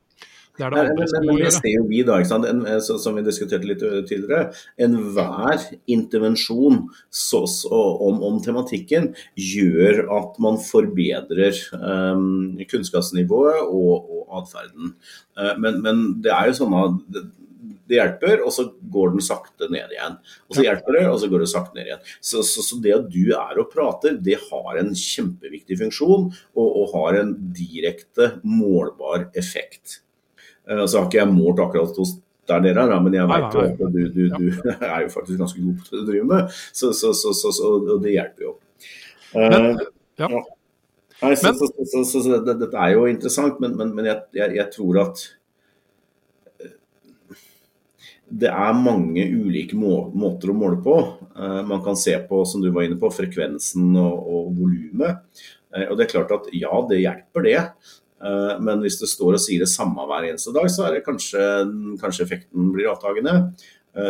[0.53, 1.49] Det det som må gjøre.
[1.49, 2.19] Det ser jo vi da?
[2.21, 4.51] En, eh, som vi diskuterte litt tidligere.
[4.77, 14.43] Enhver intervensjon så, så, om, om, tematikken gjør at man forbedrer um, kunnskapsnivået og, og
[14.43, 14.93] atferden.
[15.33, 17.01] Uh, men, men, det er jo sånn at
[17.89, 20.21] det hjelper, og så går den sakte ned igjen.
[20.47, 22.05] Og så hjelper det, og så går det sakte ned igjen.
[22.21, 26.63] Så, så, så det at du er og prater, det har en kjempeviktig funksjon, og,
[26.69, 30.03] og har en direkte målbar effekt.
[30.69, 32.17] Uh, så har ikke jeg målt akkurat hos
[32.49, 34.47] der dere er, men jeg vet jo at du, du, du,
[34.83, 38.57] er jo faktisk ganske god det du driver med, så, så, og det hjelper jo.
[39.37, 39.69] Men,
[40.19, 40.27] ja.
[40.27, 40.41] ja.
[41.23, 41.53] Nei, så,
[42.03, 45.23] så, dette er jo interessant, men, men, men jeg, jeg, jeg tror at
[48.33, 50.95] det er mange ulike må måter å måle på.
[51.37, 55.21] Uh, man kan se på, som du var inne på, frekvensen og, og volumet.
[55.69, 57.59] Uh, og det er klart at ja, det hjelper det.
[58.23, 61.05] Uh, men hvis det står og sier det samme hver eneste dag, så er det
[61.07, 61.43] kanskje,
[62.01, 63.53] kanskje effekten blir avtagende.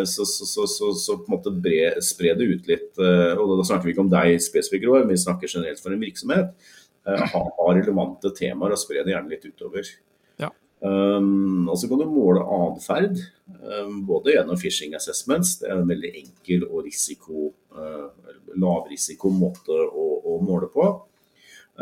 [0.08, 2.86] Så, så, så, så, på en måte bre, spre det ut litt.
[2.96, 6.54] og Da snakker vi ikke om deg spesifikt, men vi snakker generelt for en virksomhet.
[7.04, 9.90] Ha, relevante temaer og spre det gjerne litt utover.
[10.84, 15.56] Um, og så kan du måle atferd, um, både gjennom phishing assessments.
[15.62, 18.10] Det er en veldig enkel og risiko, uh,
[18.60, 20.90] lavrisiko måte å, å, måle på.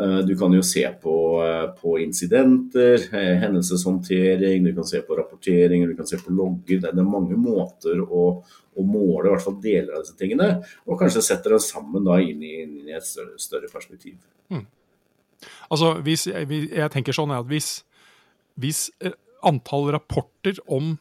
[0.00, 5.88] Uh, du kan jo se på, uh, på incidenter, hendelseshåndtering, du kan se på rapporteringer,
[5.88, 6.80] du kan se på logger.
[6.80, 10.48] Det er mange måter å, å måle i hvert fall deler av disse tingene,
[10.88, 14.16] og kanskje setter dem sammen da inn i, inn i et større, større perspektiv.
[14.48, 14.64] Mm.
[15.68, 17.80] Altså, hvis, jeg, tenker sånn at hvis
[18.60, 19.14] hvis eh,
[19.48, 20.98] antall rapporter om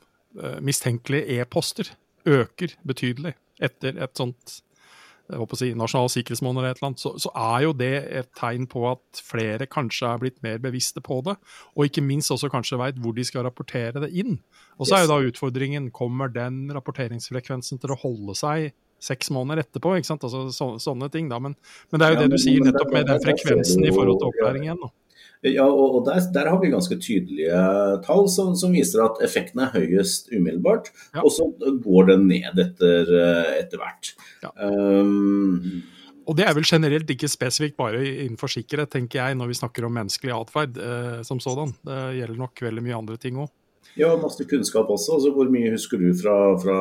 [0.63, 1.89] mistenkelige e-poster
[2.23, 4.61] øker betydelig etter et sånt
[5.31, 7.91] jeg håper å si, nasjonal sikkerhetsmåned eller et eller annet, så, så, er jo det
[8.19, 11.37] et tegn på at flere kanskje er blitt mer bevisste på det.
[11.77, 14.39] Og ikke minst også kanskje veit hvor de skal rapportere det inn.
[14.77, 14.97] Og så yes.
[14.97, 19.95] er jo da utfordringen kommer den rapporteringsfrekvensen til å holde seg seks måneder etterpå.
[19.97, 20.25] ikke sant?
[20.27, 21.39] Altså så, Sånne ting, da.
[21.41, 21.55] Men,
[21.89, 24.67] men, det er jo det du sier nettopp med den frekvensen i forhold til opplæring
[24.67, 24.83] igjen.
[24.83, 24.91] Da.
[25.41, 27.61] Ja, og, og der, der, har vi ganske tydelige
[28.05, 31.23] tall som, som, viser at effekten er høyest umiddelbart, ja.
[31.23, 33.09] og så går den ned etter,
[33.57, 34.11] etter hvert.
[34.45, 34.53] Ja.
[34.69, 35.81] Um,
[36.29, 39.87] og det er vel generelt ikke spesifikt bare innenfor sikkerhet, tenker jeg, når vi snakker
[39.87, 41.73] om menneskelig atferd eh, som sådan.
[41.87, 43.49] Det gjelder nok veldig mye andre ting òg.
[43.99, 45.17] Ja, masse kunnskap også.
[45.17, 46.77] Altså, hvor mye husker du fra, fra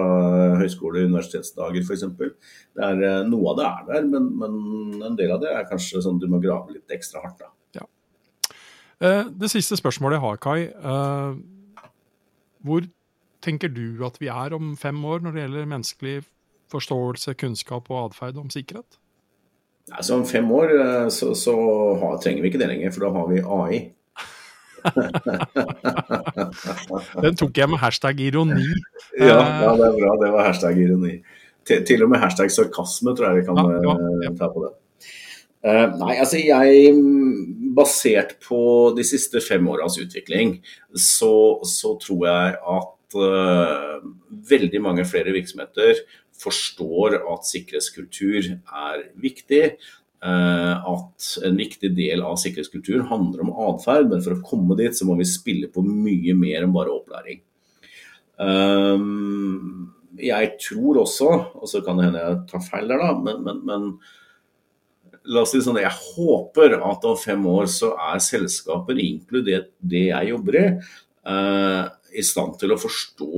[0.60, 2.04] høyskole- og universitetsdager f.eks.?
[2.04, 4.60] Eh, noe av det er der, men, men,
[5.08, 7.40] en del av det er kanskje sånn du må grave litt ekstra hardt.
[7.40, 7.50] da.
[9.00, 10.62] Eh, det siste spørsmålet jeg har, Kai.
[10.68, 11.34] Eh,
[12.64, 12.80] hvor
[13.40, 16.16] tenker du at vi er om fem år når det gjelder menneskelig
[16.70, 18.98] forståelse, kunnskap og atferd om sikkerhet?
[19.90, 21.54] Altså Om fem år eh, så, så
[22.02, 23.80] har, trenger vi ikke det lenger, for da har vi AI.
[27.24, 28.66] Den tok jeg med hashtag ironi.
[29.20, 30.10] Ja, ja, det er bra.
[30.20, 31.22] Det var hashtag ironi.
[31.66, 34.30] Til, til og med hashtag sarkasme tror jeg vi kan ja, ja, ja.
[34.38, 34.72] ta på det.
[35.60, 36.66] Uh, nei, altså jeg
[37.70, 38.60] Basert på
[38.96, 40.56] de siste fem åras utvikling,
[40.96, 44.00] så, så, tror jeg at uh,
[44.50, 46.02] veldig mange flere virksomheter
[46.40, 49.64] forstår at sikkerhetskultur er viktig.
[50.20, 54.96] Uh, at en viktig del av sikkerhetskultur handler om atferd, men for å komme dit
[54.96, 57.44] så må vi spille på mye mer enn bare opplæring.
[60.20, 61.28] jeg tror også,
[61.60, 63.90] og så kan det hende jeg tar feil der, da, men, men, men
[65.28, 70.08] la oss si sånn, Jeg håper at om fem år så er selskaper, inkludert det
[70.10, 70.66] jeg jobber i,
[71.28, 71.84] eh,
[72.16, 73.32] i stand til å forstå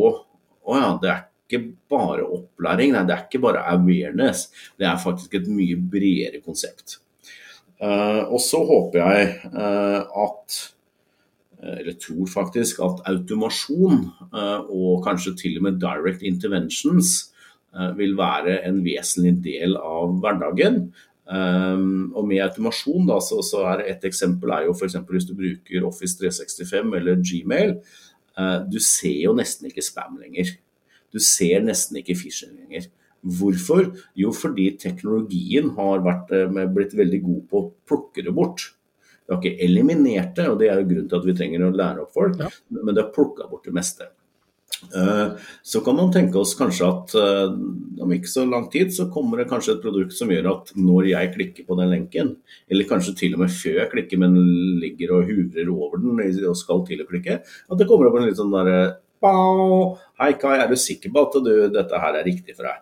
[0.62, 4.47] å ja, det er ikke bare opplæring, nei, det er ikke bare awareness.
[4.79, 7.01] Det er faktisk et mye bredere konsept.
[7.83, 10.62] Eh, og så håper jeg eh, at
[11.62, 14.01] eller tror faktisk at automasjon
[14.35, 17.12] og kanskje til og med direct interventions
[17.95, 20.81] vil være en vesentlig del av hverdagen.
[21.33, 24.99] Um, og med automasjon da, så, så er et eksempel er jo f.eks.
[25.09, 27.79] hvis du bruker Office 365 eller Gmail.
[28.37, 30.53] Uh, du ser jo nesten ikke spam lenger.
[31.12, 32.90] Du ser nesten ikke phishing lenger.
[33.23, 33.92] Hvorfor?
[34.18, 38.68] Jo, fordi teknologien har vært, uh, blitt veldig god på å plukke det bort.
[39.23, 41.73] Det har ikke eliminert det, og det er jo grunnen til at vi trenger å
[41.73, 42.51] lære opp folk, ja.
[42.75, 44.11] men det har plukka bort det meste.
[44.90, 45.29] Eh,
[45.62, 47.55] så kan man tenke oss kanskje at eh,
[48.03, 51.09] om ikke så lang tid så kommer det kanskje et produkt som gjør at når
[51.12, 52.35] jeg klikker på den lenken,
[52.68, 54.37] eller kanskje til og med før jeg klikker, men
[54.83, 56.18] ligger og huvrer over den
[56.49, 60.57] og skal til å klikke, at det kommer opp en litt sånn derre Hei Kai,
[60.59, 62.81] er du sikker på at du, dette her er riktig for deg?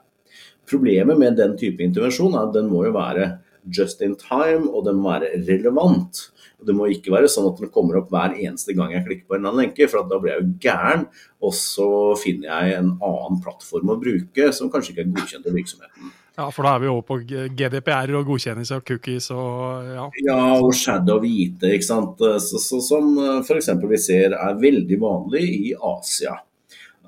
[0.71, 3.27] Problemet med den type intervensjon er at den må jo være
[3.69, 6.29] just in time, og den må være relevant.
[6.61, 9.39] Det må ikke være sånn at den kommer opp hver eneste gang jeg klikker på
[9.39, 11.07] en annen lenke, for da blir jeg jo gæren.
[11.41, 15.55] Og så finner jeg en annen plattform å bruke som kanskje ikke er godkjent i
[15.57, 16.13] virksomheten.
[16.41, 17.19] Ja, for da er vi over på
[17.59, 20.05] GDPR og godkjennelse av cookies og ja.
[20.25, 22.23] Ja, og shadow hvite, ikke sant.
[22.45, 23.73] Så, så, som f.eks.
[23.91, 26.39] vi ser er veldig vanlig i Asia.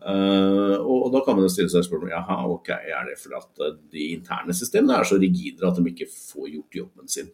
[0.02, 3.82] Uh, og, da kan man jo stille seg spørsmål jaha, ok, er det fordi at
[3.94, 7.28] de interne systemene er så rigide at de ikke får gjort jobben sin.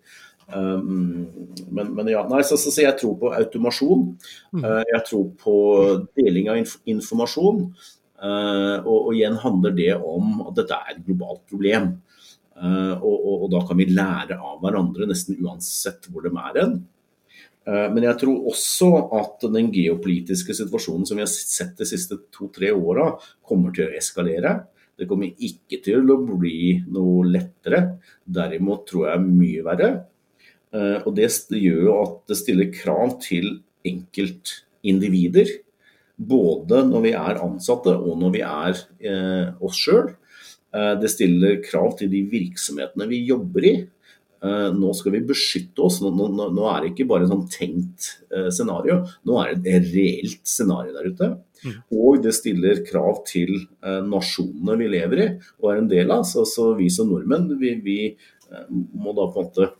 [0.48, 1.28] Um,
[1.72, 4.04] men, men, ja, nei, så, så, så, jeg tror på automasjon.
[4.58, 5.56] Uh, jeg tror på
[6.18, 7.64] deling av inf informasjon.
[8.18, 11.92] Og, og, igjen handler det om at dette er et globalt problem.
[12.58, 16.72] Og, og, og, da kan vi lære av hverandre nesten uansett hvor de er hen.
[17.68, 18.86] Men jeg tror også
[19.18, 23.10] at den geopolitiske situasjonen som vi har sett de siste to-tre åra,
[23.44, 24.54] kommer til å eskalere.
[24.98, 27.82] Det kommer ikke til å bli noe lettere.
[28.24, 29.90] Derimot tror jeg mye verre.
[30.74, 35.52] Eh, og det gjør jo at det stiller krav til enkeltindivider.
[36.18, 40.10] Både når vi er ansatte og når vi er eh, oss sjøl.
[40.74, 43.76] Eh, det stiller krav til de virksomhetene vi jobber i.
[44.38, 45.96] Nå skal vi beskytte oss.
[46.04, 48.06] Nå, nå, nå er det ikke bare et sånn tenkt
[48.54, 51.30] scenario, nå er det et reelt scenario der ute.
[51.64, 51.74] Mm.
[51.98, 53.56] Og det stiller krav til
[54.06, 56.22] nasjonene vi lever i og er en del av.
[56.28, 57.98] Så, så vi som nordmenn vi, vi
[58.94, 59.70] må da på en måte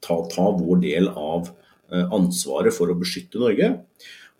[0.00, 3.74] ta, ta vår del av eh, ansvaret for å beskytte Norge.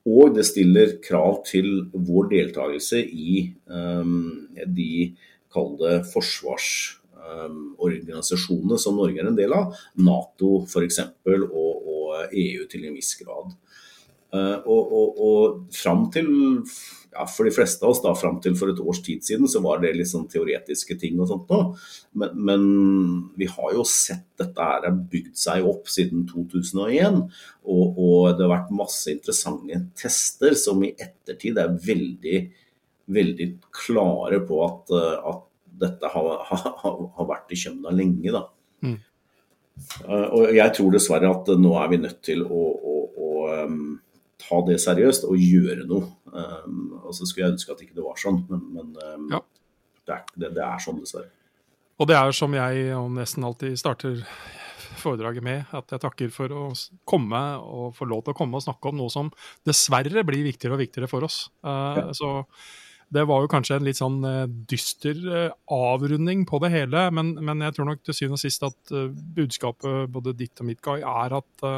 [0.09, 5.15] Og det stiller krav til vår deltakelse i um, de
[5.53, 9.77] kalde forsvarsorganisasjonene um, som Norge er en del av.
[10.01, 11.01] Nato f.eks.
[11.29, 13.55] Og, og EU til en viss grad.
[14.29, 16.27] Uh, og, og, og fram til
[17.19, 19.63] ja, for de fleste av oss da, fram til for et års tid siden, så
[19.65, 21.73] var det litt sånn teoretiske ting og sånt noe.
[22.19, 22.67] Men, men,
[23.41, 27.25] vi har jo sett dette her har bygd seg opp siden 2001.
[27.65, 32.43] Og, og, det har vært masse interessante tester som i ettertid er veldig,
[33.19, 34.97] veldig klare på at,
[35.33, 35.48] at
[35.81, 38.33] dette har, har, har, vært i kjømda lenge.
[38.35, 38.45] da.
[38.85, 38.99] Mm.
[40.05, 42.63] Uh, og jeg tror dessverre at nå er vi nødt til å,
[42.93, 43.33] å, å
[43.65, 43.97] um,
[44.43, 46.11] ta det seriøst og gjøre noe.
[46.29, 49.43] Um, og så skulle jeg ønske at ikke det var sånn, men, men um, ja.
[50.05, 51.31] det, er, det, det, er, sånn, dessverre.
[51.99, 54.23] Og det er som jeg nesten alltid starter
[54.99, 56.65] foredraget med, at jeg takker for å
[57.09, 59.31] komme og få lov til å komme og snakke om noe som
[59.67, 61.45] dessverre blir viktigere og viktigere for oss.
[61.63, 62.07] Uh, ja.
[62.17, 62.33] Så
[63.15, 67.33] det var jo kanskje en litt sånn uh, dyster uh, avrunding på det hele, men,
[67.41, 70.83] men, jeg tror nok til syvende og sist at uh, budskapet både ditt og mitt,
[70.85, 71.69] Guy, er at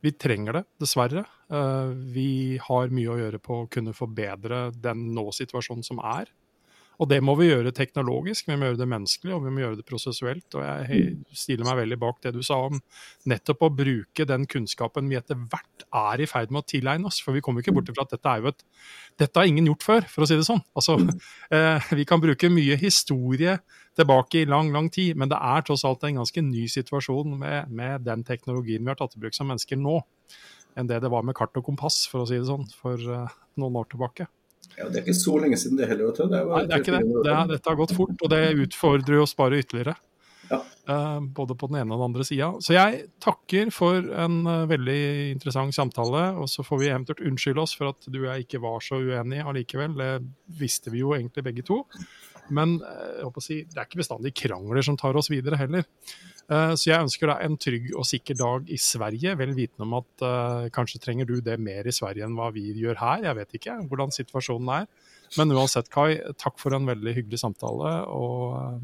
[0.00, 1.24] vi trenger det, dessverre.
[1.52, 6.30] Uh, vi har mye å gjøre på å kunne forbedre den nå-situasjonen som er.
[7.00, 9.78] Og det må vi gjøre teknologisk, vi må gjøre det menneskelig og vi må gjøre
[9.78, 10.56] det prosessuelt.
[10.58, 12.76] Og jeg stiller meg veldig bak det du sa om
[13.30, 17.22] nettopp å bruke den kunnskapen vi etter hvert er i ferd med å tilegne oss.
[17.24, 18.66] For vi kommer ikke bort fra at dette er jo et
[19.20, 20.62] Dette har ingen gjort før, for å si det sånn.
[20.78, 20.94] Altså,
[21.56, 23.58] eh, vi kan bruke mye historie
[23.98, 27.68] tilbake i lang, lang tid, men det er tross alt en ganske ny situasjon med,
[27.68, 29.98] med den teknologien vi har tatt i bruk som mennesker nå,
[30.78, 33.40] enn det det var med kart og kompass, for å si det sånn, for eh,
[33.60, 34.30] noen år tilbake.
[34.76, 36.12] Ja, Det er ikke så lenge siden det heller.
[36.16, 37.24] Det Nei, det er ikke det.
[37.26, 39.96] det er, dette har gått fort, og det utfordrer oss bare ytterligere.
[40.50, 40.58] Ja.
[40.90, 42.48] Uh, både på den ene og den andre sida.
[42.64, 45.02] Så jeg takker for en uh, veldig
[45.36, 46.24] interessant samtale.
[46.40, 48.98] Og så får vi eventuelt unnskylde oss for at du og jeg ikke var så
[48.98, 49.94] uenige allikevel.
[50.00, 50.10] Det
[50.58, 51.84] visste vi jo egentlig begge to.
[52.56, 55.86] Men uh, si, det er ikke bestandig krangler som tar oss videre heller.
[56.50, 59.98] Eh, så jeg ønsker deg en trygg og sikker dag i Sverige, vel vitende om
[60.00, 63.26] at uh, kanskje trenger du det mer i Sverige enn hva vi gjør her.
[63.28, 64.88] Jeg vet ikke hvordan situasjonen er.
[65.38, 68.80] Men uansett, Kai, takk for en veldig hyggelig samtale, og uh,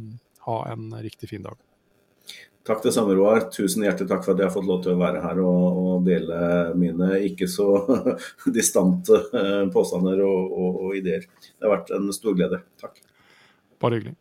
[0.46, 1.58] ha en riktig fin dag.
[2.66, 3.48] Takk det samme, Roar.
[3.54, 6.06] Tusen hjertelig takk for at jeg har fått lov til å være her og, og
[6.06, 6.38] dele
[6.78, 7.68] mine ikke så
[8.56, 9.22] distante
[9.74, 11.26] påstander og, og, og ideer.
[11.46, 12.62] Det har vært en stor glede.
[12.82, 13.05] Takk.
[13.80, 14.16] Bare hyggelig.